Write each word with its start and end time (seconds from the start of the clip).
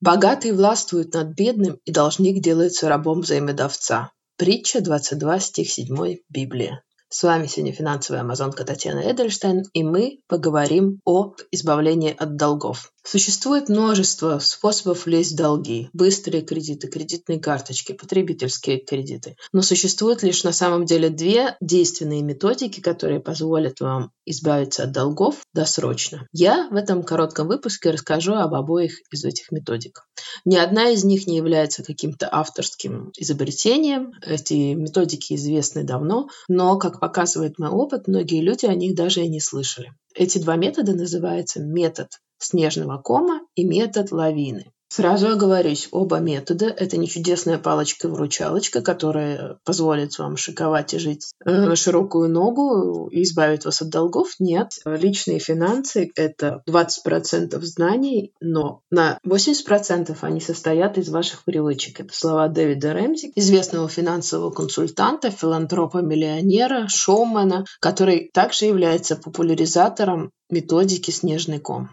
Богатый 0.00 0.52
властвует 0.52 1.14
над 1.14 1.28
бедным, 1.28 1.80
и 1.86 1.90
должник 1.90 2.42
делается 2.42 2.88
рабом 2.88 3.20
взаимодавца. 3.22 4.12
Притча 4.36 4.82
22, 4.82 5.40
стих 5.40 5.70
7 5.70 6.16
Библия. 6.28 6.82
С 7.08 7.22
вами 7.22 7.46
сегодня 7.46 7.72
финансовая 7.72 8.20
амазонка 8.20 8.64
Татьяна 8.64 9.00
Эдельштейн, 9.00 9.62
и 9.72 9.82
мы 9.82 10.18
поговорим 10.28 11.00
о 11.06 11.32
избавлении 11.50 12.14
от 12.14 12.36
долгов. 12.36 12.92
Существует 13.06 13.68
множество 13.68 14.40
способов 14.40 15.06
влезть 15.06 15.34
в 15.34 15.36
долги. 15.36 15.88
Быстрые 15.92 16.42
кредиты, 16.42 16.88
кредитные 16.88 17.38
карточки, 17.38 17.92
потребительские 17.92 18.80
кредиты. 18.80 19.36
Но 19.52 19.62
существует 19.62 20.24
лишь 20.24 20.42
на 20.42 20.50
самом 20.50 20.86
деле 20.86 21.08
две 21.08 21.56
действенные 21.60 22.22
методики, 22.22 22.80
которые 22.80 23.20
позволят 23.20 23.78
вам 23.78 24.10
избавиться 24.24 24.82
от 24.82 24.92
долгов 24.92 25.36
досрочно. 25.54 26.26
Я 26.32 26.68
в 26.72 26.74
этом 26.74 27.04
коротком 27.04 27.46
выпуске 27.46 27.90
расскажу 27.90 28.34
об 28.34 28.54
обоих 28.54 28.98
из 29.12 29.24
этих 29.24 29.52
методик. 29.52 30.02
Ни 30.44 30.56
одна 30.56 30.90
из 30.90 31.04
них 31.04 31.28
не 31.28 31.36
является 31.36 31.84
каким-то 31.84 32.28
авторским 32.30 33.12
изобретением. 33.16 34.14
Эти 34.20 34.74
методики 34.74 35.34
известны 35.34 35.84
давно, 35.84 36.28
но, 36.48 36.76
как 36.76 36.98
показывает 36.98 37.56
мой 37.60 37.68
опыт, 37.68 38.08
многие 38.08 38.40
люди 38.40 38.66
о 38.66 38.74
них 38.74 38.96
даже 38.96 39.22
и 39.22 39.28
не 39.28 39.38
слышали. 39.38 39.92
Эти 40.12 40.38
два 40.38 40.56
метода 40.56 40.92
называются 40.92 41.60
метод 41.60 42.08
снежного 42.38 42.98
кома 42.98 43.40
и 43.54 43.64
метод 43.64 44.12
лавины. 44.12 44.72
Сразу 44.88 45.28
оговорюсь, 45.28 45.88
оба 45.90 46.18
метода– 46.20 46.66
это 46.78 46.96
не 46.96 47.08
чудесная 47.08 47.58
палочка-выручалочка, 47.58 48.82
которая 48.82 49.58
позволит 49.64 50.16
вам 50.18 50.36
шиковать 50.36 50.94
и 50.94 50.98
жить 50.98 51.34
э, 51.44 51.50
на 51.50 51.74
широкую 51.74 52.30
ногу 52.30 53.08
и 53.08 53.22
избавит 53.24 53.64
вас 53.64 53.82
от 53.82 53.90
долгов. 53.90 54.28
Нет. 54.38 54.70
Личные 54.84 55.40
финансы– 55.40 56.12
это 56.14 56.62
20% 56.68 57.60
знаний, 57.62 58.32
но 58.40 58.82
на 58.90 59.18
80% 59.26 60.16
они 60.20 60.40
состоят 60.40 60.98
из 60.98 61.08
ваших 61.08 61.44
привычек. 61.44 62.00
Это 62.00 62.14
слова 62.14 62.46
Дэвида 62.46 62.92
Рэмзи, 62.92 63.32
известного 63.34 63.88
финансового 63.88 64.50
консультанта, 64.50 65.30
филантропа-миллионера, 65.30 66.86
шоумена, 66.86 67.64
который 67.80 68.30
также 68.32 68.66
является 68.66 69.16
популяризатором 69.16 70.30
методики 70.48 71.10
«Снежный 71.10 71.58
ком». 71.58 71.90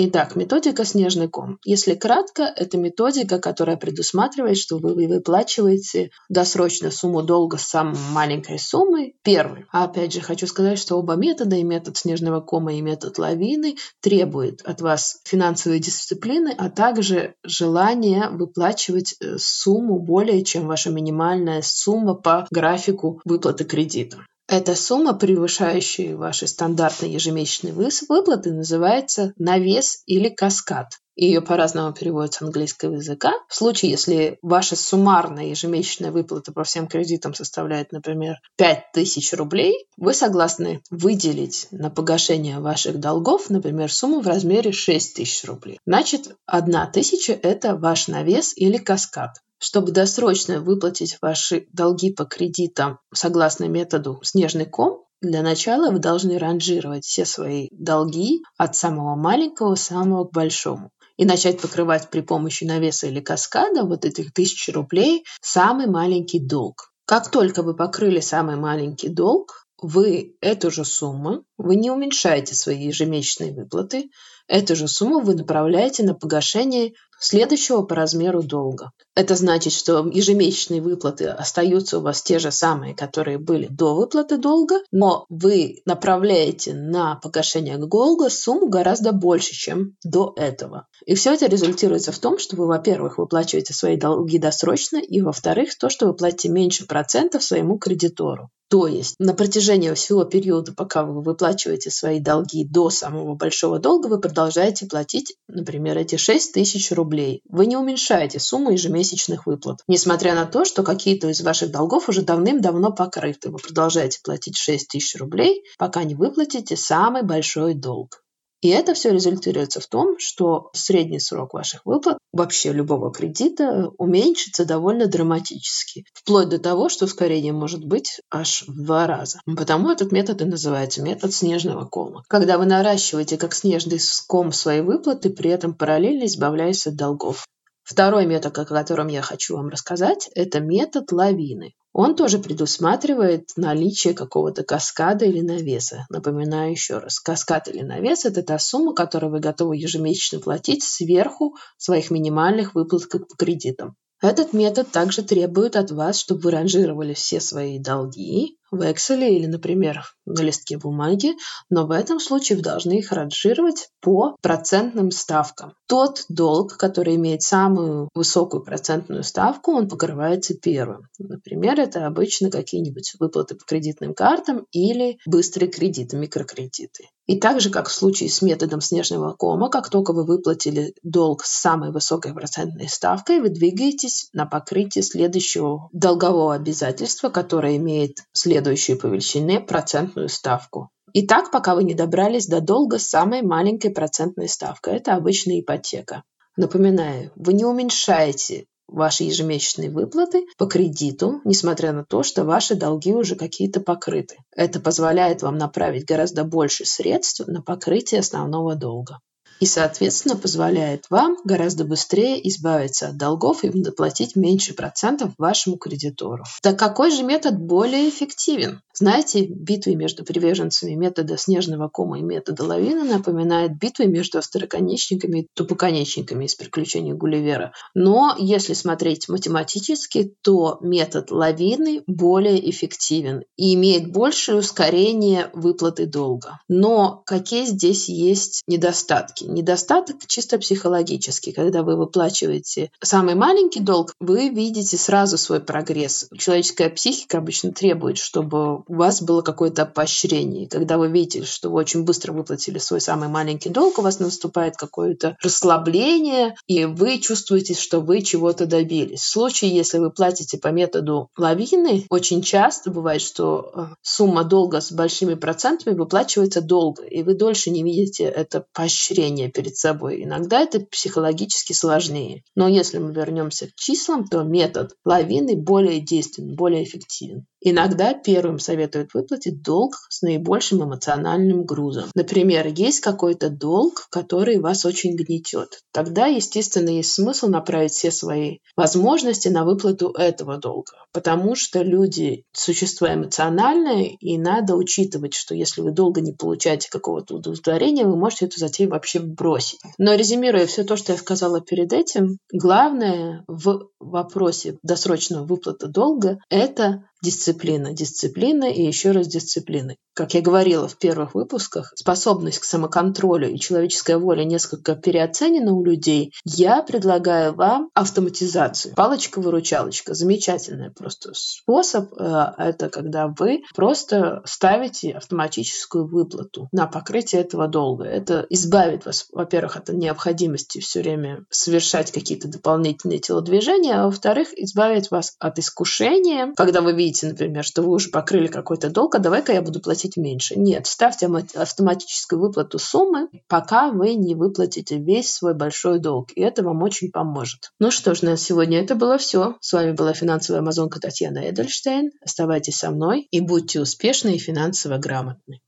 Итак, 0.00 0.36
методика 0.36 0.84
«Снежный 0.84 1.26
ком». 1.26 1.58
Если 1.64 1.96
кратко, 1.96 2.44
это 2.44 2.78
методика, 2.78 3.40
которая 3.40 3.76
предусматривает, 3.76 4.56
что 4.56 4.78
вы 4.78 4.94
выплачиваете 4.94 6.10
досрочно 6.28 6.92
сумму 6.92 7.24
долга 7.24 7.58
с 7.58 7.64
самой 7.64 7.96
маленькой 8.12 8.60
суммой 8.60 9.16
первый. 9.24 9.64
А 9.72 9.86
опять 9.86 10.12
же, 10.12 10.20
хочу 10.20 10.46
сказать, 10.46 10.78
что 10.78 10.94
оба 10.94 11.16
метода, 11.16 11.56
и 11.56 11.64
метод 11.64 11.96
снежного 11.96 12.40
кома, 12.40 12.74
и 12.74 12.80
метод 12.80 13.18
лавины, 13.18 13.74
требуют 14.00 14.62
от 14.62 14.80
вас 14.80 15.20
финансовой 15.24 15.80
дисциплины, 15.80 16.54
а 16.56 16.70
также 16.70 17.34
желания 17.42 18.30
выплачивать 18.30 19.16
э, 19.18 19.36
сумму 19.38 19.98
более, 19.98 20.44
чем 20.44 20.68
ваша 20.68 20.90
минимальная 20.90 21.60
сумма 21.60 22.14
по 22.14 22.46
графику 22.52 23.20
выплаты 23.24 23.64
кредита. 23.64 24.18
Эта 24.48 24.74
сумма, 24.74 25.12
превышающая 25.12 26.16
ваши 26.16 26.46
стандартные 26.46 27.12
ежемесячные 27.12 27.74
выплаты, 27.74 28.50
называется 28.50 29.34
навес 29.36 30.02
или 30.06 30.30
каскад. 30.30 30.86
Ее 31.16 31.42
по-разному 31.42 31.92
переводят 31.92 32.32
с 32.32 32.40
английского 32.42 32.94
языка. 32.94 33.34
В 33.48 33.54
случае, 33.54 33.90
если 33.90 34.38
ваша 34.40 34.74
суммарная 34.74 35.46
ежемесячная 35.46 36.12
выплата 36.12 36.52
по 36.52 36.64
всем 36.64 36.86
кредитам 36.86 37.34
составляет, 37.34 37.92
например, 37.92 38.36
5000 38.56 39.34
рублей, 39.34 39.86
вы 39.98 40.14
согласны 40.14 40.80
выделить 40.90 41.66
на 41.70 41.90
погашение 41.90 42.60
ваших 42.60 43.00
долгов, 43.00 43.50
например, 43.50 43.92
сумму 43.92 44.20
в 44.20 44.26
размере 44.26 44.72
6000 44.72 45.44
рублей. 45.44 45.78
Значит, 45.84 46.36
1000– 46.46 47.32
это 47.42 47.76
ваш 47.76 48.08
навес 48.08 48.54
или 48.56 48.78
каскад. 48.78 49.32
Чтобы 49.58 49.92
досрочно 49.92 50.60
выплатить 50.60 51.18
ваши 51.20 51.66
долги 51.72 52.12
по 52.12 52.24
кредитам 52.24 53.00
согласно 53.12 53.64
методу 53.64 54.20
«снежный 54.22 54.66
ком», 54.66 55.04
для 55.20 55.42
начала 55.42 55.90
вы 55.90 55.98
должны 55.98 56.38
ранжировать 56.38 57.04
все 57.04 57.24
свои 57.24 57.68
долги 57.72 58.42
от 58.56 58.76
самого 58.76 59.16
маленького 59.16 59.74
к 59.74 59.78
самому 59.78 60.24
к 60.26 60.32
большому 60.32 60.90
и 61.16 61.24
начать 61.24 61.60
покрывать 61.60 62.08
при 62.08 62.20
помощи 62.20 62.62
навеса 62.62 63.08
или 63.08 63.20
каскада 63.20 63.82
вот 63.82 64.04
этих 64.04 64.32
тысяч 64.32 64.68
рублей 64.72 65.24
самый 65.40 65.88
маленький 65.88 66.38
долг. 66.38 66.92
Как 67.04 67.30
только 67.30 67.64
вы 67.64 67.74
покрыли 67.74 68.20
самый 68.20 68.54
маленький 68.54 69.08
долг, 69.08 69.64
вы 69.80 70.36
эту 70.40 70.70
же 70.70 70.84
сумму, 70.84 71.44
вы 71.56 71.76
не 71.76 71.90
уменьшаете 71.90 72.54
свои 72.54 72.86
ежемесячные 72.86 73.52
выплаты, 73.52 74.10
эту 74.48 74.74
же 74.74 74.88
сумму 74.88 75.20
вы 75.20 75.34
направляете 75.34 76.02
на 76.02 76.14
погашение 76.14 76.92
следующего 77.20 77.82
по 77.82 77.94
размеру 77.94 78.42
долга. 78.42 78.92
Это 79.14 79.34
значит, 79.34 79.72
что 79.72 80.06
ежемесячные 80.06 80.80
выплаты 80.80 81.26
остаются 81.26 81.98
у 81.98 82.00
вас 82.00 82.22
те 82.22 82.38
же 82.38 82.52
самые, 82.52 82.94
которые 82.94 83.38
были 83.38 83.66
до 83.68 83.94
выплаты 83.94 84.38
долга, 84.38 84.76
но 84.92 85.26
вы 85.28 85.82
направляете 85.84 86.74
на 86.74 87.16
погашение 87.16 87.78
долга 87.78 88.30
сумму 88.30 88.68
гораздо 88.68 89.12
больше, 89.12 89.54
чем 89.54 89.96
до 90.04 90.32
этого. 90.36 90.86
И 91.06 91.14
все 91.14 91.34
это 91.34 91.46
результируется 91.46 92.12
в 92.12 92.18
том, 92.18 92.38
что 92.38 92.56
вы, 92.56 92.66
во-первых, 92.66 93.18
выплачиваете 93.18 93.74
свои 93.74 93.96
долги 93.96 94.38
досрочно, 94.38 94.98
и, 94.98 95.20
во-вторых, 95.20 95.76
то, 95.76 95.90
что 95.90 96.06
вы 96.06 96.14
платите 96.14 96.48
меньше 96.48 96.86
процентов 96.86 97.42
своему 97.42 97.78
кредитору. 97.78 98.50
То 98.70 98.86
есть 98.86 99.14
на 99.18 99.32
протяжении 99.32 99.92
всего 99.94 100.24
периода, 100.24 100.74
пока 100.74 101.02
вы 101.02 101.22
выплачиваете 101.22 101.90
свои 101.90 102.20
долги 102.20 102.64
до 102.64 102.90
самого 102.90 103.34
большого 103.34 103.78
долга, 103.78 104.08
вы 104.08 104.20
продолжаете 104.38 104.86
платить, 104.86 105.34
например, 105.48 105.98
эти 105.98 106.14
6 106.14 106.52
тысяч 106.54 106.92
рублей. 106.92 107.42
Вы 107.48 107.66
не 107.66 107.76
уменьшаете 107.76 108.38
сумму 108.38 108.70
ежемесячных 108.70 109.46
выплат. 109.46 109.80
Несмотря 109.88 110.36
на 110.36 110.46
то, 110.46 110.64
что 110.64 110.84
какие-то 110.84 111.28
из 111.28 111.40
ваших 111.40 111.72
долгов 111.72 112.08
уже 112.08 112.22
давным-давно 112.22 112.92
покрыты. 112.92 113.50
Вы 113.50 113.58
продолжаете 113.58 114.20
платить 114.22 114.56
6 114.56 114.90
тысяч 114.90 115.16
рублей, 115.16 115.64
пока 115.76 116.04
не 116.04 116.14
выплатите 116.14 116.76
самый 116.76 117.24
большой 117.24 117.74
долг. 117.74 118.22
И 118.60 118.68
это 118.68 118.94
все 118.94 119.12
результируется 119.12 119.80
в 119.80 119.86
том, 119.86 120.16
что 120.18 120.70
средний 120.72 121.20
срок 121.20 121.54
ваших 121.54 121.86
выплат 121.86 122.18
вообще 122.32 122.72
любого 122.72 123.12
кредита 123.12 123.90
уменьшится 123.98 124.64
довольно 124.64 125.06
драматически, 125.06 126.04
вплоть 126.12 126.48
до 126.48 126.58
того, 126.58 126.88
что 126.88 127.04
ускорение 127.04 127.52
может 127.52 127.84
быть 127.84 128.20
аж 128.30 128.64
в 128.66 128.84
два 128.84 129.06
раза. 129.06 129.40
Потому 129.46 129.90
этот 129.90 130.10
метод 130.10 130.42
и 130.42 130.44
называется 130.44 131.02
метод 131.02 131.32
снежного 131.32 131.84
кома. 131.84 132.24
Когда 132.28 132.58
вы 132.58 132.66
наращиваете 132.66 133.36
как 133.36 133.54
снежный 133.54 134.00
ком 134.26 134.52
свои 134.52 134.80
выплаты, 134.80 135.30
при 135.30 135.50
этом 135.50 135.74
параллельно 135.74 136.24
избавляясь 136.24 136.86
от 136.86 136.96
долгов. 136.96 137.46
Второй 137.82 138.26
метод, 138.26 138.58
о 138.58 138.66
котором 138.66 139.08
я 139.08 139.22
хочу 139.22 139.56
вам 139.56 139.70
рассказать, 139.70 140.28
это 140.34 140.60
метод 140.60 141.10
лавины. 141.10 141.72
Он 142.00 142.14
тоже 142.14 142.38
предусматривает 142.38 143.50
наличие 143.56 144.14
какого-то 144.14 144.62
каскада 144.62 145.24
или 145.24 145.40
навеса. 145.40 146.06
Напоминаю 146.10 146.70
еще 146.70 146.98
раз, 146.98 147.18
каскад 147.18 147.66
или 147.66 147.82
навес– 147.82 148.24
это 148.24 148.44
та 148.44 148.60
сумма, 148.60 148.94
которую 148.94 149.32
вы 149.32 149.40
готовы 149.40 149.78
ежемесячно 149.78 150.38
платить 150.38 150.84
сверху 150.84 151.56
своих 151.76 152.12
минимальных 152.12 152.76
выплат 152.76 153.08
по 153.10 153.34
кредитам. 153.36 153.96
Этот 154.22 154.52
метод 154.52 154.92
также 154.92 155.22
требует 155.22 155.74
от 155.74 155.90
вас, 155.90 156.20
чтобы 156.20 156.42
вы 156.42 156.50
ранжировали 156.52 157.14
все 157.14 157.40
свои 157.40 157.80
долги 157.80 158.58
в 158.70 158.80
Excel 158.80 159.28
или, 159.28 159.46
например, 159.46 160.04
на 160.32 160.42
листке 160.42 160.78
бумаги, 160.78 161.34
но 161.70 161.86
в 161.86 161.90
этом 161.90 162.20
случае 162.20 162.56
вы 162.56 162.62
должны 162.62 162.98
их 162.98 163.12
ранжировать 163.12 163.88
по 164.00 164.36
процентным 164.42 165.10
ставкам. 165.10 165.74
Тот 165.86 166.24
долг, 166.28 166.76
который 166.76 167.16
имеет 167.16 167.42
самую 167.42 168.08
высокую 168.14 168.62
процентную 168.62 169.22
ставку, 169.22 169.72
он 169.72 169.88
покрывается 169.88 170.54
первым. 170.54 171.02
Например, 171.18 171.80
это 171.80 172.06
обычно 172.06 172.50
какие-нибудь 172.50 173.14
выплаты 173.18 173.54
по 173.54 173.64
кредитным 173.64 174.14
картам 174.14 174.66
или 174.72 175.18
быстрые 175.26 175.70
кредиты, 175.70 176.16
микрокредиты. 176.16 177.08
И 177.28 177.38
так 177.38 177.60
же, 177.60 177.68
как 177.68 177.88
в 177.88 177.92
случае 177.92 178.30
с 178.30 178.40
методом 178.40 178.80
снежного 178.80 179.34
кома, 179.34 179.68
как 179.68 179.90
только 179.90 180.14
вы 180.14 180.24
выплатили 180.24 180.94
долг 181.02 181.44
с 181.44 181.60
самой 181.60 181.92
высокой 181.92 182.32
процентной 182.32 182.88
ставкой, 182.88 183.40
вы 183.40 183.50
двигаетесь 183.50 184.30
на 184.32 184.46
покрытие 184.46 185.02
следующего 185.02 185.90
долгового 185.92 186.54
обязательства, 186.54 187.28
которое 187.28 187.76
имеет 187.76 188.16
следующую 188.32 188.98
по 188.98 189.08
величине 189.08 189.60
процентную 189.60 190.17
ставку. 190.26 190.90
И 191.12 191.26
так, 191.26 191.50
пока 191.50 191.74
вы 191.74 191.84
не 191.84 191.94
добрались 191.94 192.46
до 192.46 192.60
долга 192.60 192.98
с 192.98 193.08
самой 193.08 193.42
маленькой 193.42 193.90
процентной 193.90 194.48
ставкой. 194.48 194.96
Это 194.96 195.14
обычная 195.14 195.60
ипотека. 195.60 196.22
Напоминаю, 196.56 197.30
вы 197.36 197.52
не 197.52 197.64
уменьшаете 197.64 198.66
ваши 198.88 199.24
ежемесячные 199.24 199.90
выплаты 199.90 200.44
по 200.56 200.66
кредиту, 200.66 201.40
несмотря 201.44 201.92
на 201.92 202.04
то, 202.04 202.22
что 202.22 202.44
ваши 202.44 202.74
долги 202.74 203.14
уже 203.14 203.36
какие-то 203.36 203.80
покрыты. 203.80 204.36
Это 204.56 204.80
позволяет 204.80 205.42
вам 205.42 205.56
направить 205.56 206.06
гораздо 206.06 206.44
больше 206.44 206.84
средств 206.84 207.46
на 207.46 207.62
покрытие 207.62 208.20
основного 208.20 208.74
долга. 208.74 209.20
И, 209.60 209.66
соответственно, 209.66 210.36
позволяет 210.36 211.04
вам 211.10 211.36
гораздо 211.44 211.84
быстрее 211.84 212.46
избавиться 212.48 213.08
от 213.08 213.16
долгов 213.16 213.64
и 213.64 213.70
доплатить 213.70 214.36
меньше 214.36 214.74
процентов 214.74 215.32
вашему 215.38 215.76
кредитору. 215.76 216.44
Так 216.62 216.78
какой 216.78 217.10
же 217.10 217.22
метод 217.22 217.58
более 217.58 218.08
эффективен? 218.08 218.80
Знаете, 218.94 219.46
битвы 219.46 219.94
между 219.94 220.24
приверженцами 220.24 220.94
метода 220.94 221.36
снежного 221.38 221.88
кома 221.88 222.18
и 222.18 222.22
метода 222.22 222.64
лавины 222.64 223.04
напоминает 223.04 223.78
битвы 223.78 224.06
между 224.06 224.38
остроконечниками 224.38 225.40
и 225.40 225.46
тупоконечниками 225.54 226.46
из 226.46 226.56
приключений 226.56 227.12
Гулливера. 227.12 227.72
Но 227.94 228.34
если 228.38 228.74
смотреть 228.74 229.28
математически, 229.28 230.34
то 230.42 230.78
метод 230.80 231.30
лавины 231.30 232.02
более 232.08 232.68
эффективен 232.70 233.44
и 233.56 233.74
имеет 233.74 234.10
большее 234.10 234.58
ускорение 234.58 235.50
выплаты 235.52 236.06
долга. 236.06 236.58
Но 236.68 237.22
какие 237.24 237.66
здесь 237.66 238.08
есть 238.08 238.62
недостатки? 238.66 239.44
Недостаток 239.48 240.16
чисто 240.26 240.58
психологический. 240.58 241.52
Когда 241.52 241.82
вы 241.82 241.96
выплачиваете 241.96 242.90
самый 243.02 243.34
маленький 243.34 243.80
долг, 243.80 244.12
вы 244.20 244.50
видите 244.50 244.98
сразу 244.98 245.38
свой 245.38 245.60
прогресс. 245.60 246.28
Человеческая 246.36 246.90
психика 246.90 247.38
обычно 247.38 247.72
требует, 247.72 248.18
чтобы 248.18 248.80
у 248.80 248.94
вас 248.94 249.22
было 249.22 249.40
какое-то 249.40 249.86
поощрение. 249.86 250.68
Когда 250.68 250.98
вы 250.98 251.08
видите, 251.08 251.44
что 251.44 251.70
вы 251.70 251.76
очень 251.76 252.04
быстро 252.04 252.34
выплатили 252.34 252.76
свой 252.76 253.00
самый 253.00 253.28
маленький 253.28 253.70
долг, 253.70 253.98
у 253.98 254.02
вас 254.02 254.18
наступает 254.18 254.76
какое-то 254.76 255.36
расслабление, 255.42 256.54
и 256.66 256.84
вы 256.84 257.18
чувствуете, 257.18 257.72
что 257.72 258.00
вы 258.00 258.20
чего-то 258.20 258.66
добились. 258.66 259.22
В 259.22 259.30
случае, 259.30 259.74
если 259.74 259.96
вы 259.96 260.10
платите 260.10 260.58
по 260.58 260.68
методу 260.68 261.30
лавины, 261.38 262.04
очень 262.10 262.42
часто 262.42 262.90
бывает, 262.90 263.22
что 263.22 263.72
э, 263.74 263.86
сумма 264.02 264.44
долга 264.44 264.82
с 264.82 264.92
большими 264.92 265.34
процентами 265.34 265.94
выплачивается 265.94 266.60
долго, 266.60 267.02
и 267.04 267.22
вы 267.22 267.32
дольше 267.32 267.70
не 267.70 267.82
видите 267.82 268.24
это 268.24 268.66
поощрение 268.74 269.37
перед 269.46 269.76
собой. 269.76 270.24
Иногда 270.24 270.62
это 270.62 270.80
психологически 270.80 271.72
сложнее. 271.72 272.42
Но 272.56 272.66
если 272.66 272.98
мы 272.98 273.12
вернемся 273.12 273.68
к 273.68 273.76
числам, 273.76 274.26
то 274.26 274.42
метод 274.42 274.96
лавины 275.04 275.54
более 275.54 276.00
действенен, 276.00 276.56
более 276.56 276.82
эффективен. 276.82 277.46
Иногда 277.60 278.14
первым 278.14 278.58
советуют 278.58 279.14
выплатить 279.14 279.62
долг 279.62 279.94
с 280.08 280.22
наибольшим 280.22 280.84
эмоциональным 280.84 281.64
грузом. 281.64 282.10
Например, 282.14 282.66
есть 282.66 283.00
какой-то 283.00 283.50
долг, 283.50 284.06
который 284.10 284.58
вас 284.58 284.84
очень 284.84 285.16
гнетет. 285.16 285.80
Тогда, 285.92 286.26
естественно, 286.26 286.90
есть 286.90 287.12
смысл 287.12 287.48
направить 287.48 287.92
все 287.92 288.10
свои 288.10 288.58
возможности 288.76 289.48
на 289.48 289.64
выплату 289.64 290.10
этого 290.10 290.58
долга. 290.58 290.92
Потому 291.12 291.54
что 291.56 291.82
люди– 291.82 292.44
существа 292.52 293.14
эмоциональные, 293.14 294.14
и 294.14 294.38
надо 294.38 294.76
учитывать, 294.76 295.34
что 295.34 295.54
если 295.54 295.80
вы 295.80 295.90
долго 295.90 296.20
не 296.20 296.32
получаете 296.32 296.88
какого-то 296.90 297.36
удовлетворения, 297.36 298.04
вы 298.04 298.16
можете 298.16 298.46
эту 298.46 298.58
затею 298.58 298.90
вообще 298.90 299.18
бросить. 299.18 299.80
Но 299.98 300.14
резюмируя 300.14 300.66
все 300.66 300.84
то, 300.84 300.96
что 300.96 301.12
я 301.12 301.18
сказала 301.18 301.60
перед 301.60 301.92
этим, 301.92 302.38
главное 302.52 303.44
в 303.48 303.88
вопросе 303.98 304.78
досрочного 304.82 305.44
выплаты 305.44 305.88
долга– 305.88 306.38
это 306.50 307.04
дисциплина, 307.22 307.92
дисциплина 307.92 308.64
и 308.64 308.82
еще 308.82 309.10
раз 309.10 309.26
дисциплина. 309.26 309.94
Как 310.14 310.34
я 310.34 310.40
говорила 310.40 310.88
в 310.88 310.98
первых 310.98 311.34
выпусках, 311.34 311.92
способность 311.94 312.58
к 312.58 312.64
самоконтролю 312.64 313.50
и 313.50 313.58
человеческая 313.58 314.18
воля 314.18 314.44
несколько 314.44 314.96
переоценена 314.96 315.72
у 315.72 315.84
людей. 315.84 316.32
Я 316.44 316.82
предлагаю 316.82 317.54
вам 317.54 317.90
автоматизацию. 317.94 318.94
Палочка-выручалочка. 318.94 320.14
Замечательный 320.14 320.90
просто 320.90 321.30
способ. 321.34 322.12
Э, 322.18 322.52
это 322.58 322.88
когда 322.88 323.28
вы 323.28 323.62
просто 323.74 324.42
ставите 324.44 325.12
автоматическую 325.12 326.06
выплату 326.06 326.68
на 326.72 326.86
покрытие 326.86 327.42
этого 327.42 327.68
долга. 327.68 328.04
Это 328.04 328.44
избавит 328.50 329.06
вас, 329.06 329.26
во-первых, 329.32 329.76
от 329.76 329.88
необходимости 329.90 330.80
все 330.80 331.00
время 331.00 331.44
совершать 331.50 332.10
какие-то 332.10 332.48
дополнительные 332.48 333.20
телодвижения, 333.20 334.02
а 334.02 334.06
во-вторых, 334.06 334.48
избавит 334.56 335.10
вас 335.10 335.34
от 335.38 335.58
искушения, 335.58 336.52
когда 336.56 336.80
вы 336.80 336.92
видите, 336.92 337.07
например, 337.22 337.64
что 337.64 337.82
вы 337.82 337.90
уже 337.90 338.10
покрыли 338.10 338.46
какой-то 338.46 338.90
долг, 338.90 339.14
а 339.14 339.18
давай-ка 339.18 339.52
я 339.52 339.62
буду 339.62 339.80
платить 339.80 340.16
меньше. 340.16 340.54
Нет, 340.56 340.86
ставьте 340.86 341.26
автоматическую 341.26 342.40
выплату 342.40 342.78
суммы, 342.78 343.28
пока 343.48 343.90
вы 343.90 344.14
не 344.14 344.34
выплатите 344.34 344.98
весь 344.98 345.32
свой 345.32 345.54
большой 345.54 345.98
долг. 345.98 346.30
И 346.34 346.40
это 346.40 346.62
вам 346.62 346.82
очень 346.82 347.10
поможет. 347.10 347.72
Ну 347.78 347.90
что 347.90 348.14
ж, 348.14 348.22
на 348.22 348.36
сегодня 348.36 348.80
это 348.80 348.94
было 348.94 349.18
все. 349.18 349.56
С 349.60 349.72
вами 349.72 349.92
была 349.92 350.12
финансовая 350.12 350.60
амазонка 350.60 351.00
Татьяна 351.00 351.48
Эдельштейн. 351.48 352.10
Оставайтесь 352.24 352.76
со 352.76 352.90
мной 352.90 353.26
и 353.30 353.40
будьте 353.40 353.80
успешны 353.80 354.36
и 354.36 354.38
финансово 354.38 354.98
грамотны. 354.98 355.60